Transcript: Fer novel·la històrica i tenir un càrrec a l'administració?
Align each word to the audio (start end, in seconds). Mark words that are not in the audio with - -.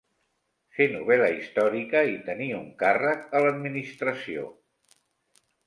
Fer 0.77 0.87
novel·la 0.93 1.27
històrica 1.33 2.01
i 2.13 2.17
tenir 2.31 2.49
un 2.61 2.65
càrrec 2.81 3.37
a 3.41 3.45
l'administració? 3.47 4.51